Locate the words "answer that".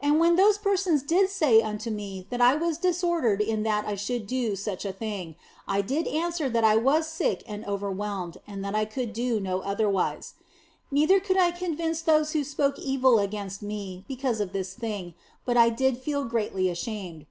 6.08-6.64